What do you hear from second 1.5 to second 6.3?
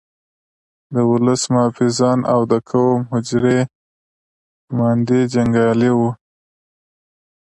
محافظان او د قوم د حجرې قوماندې جنګیالي وو.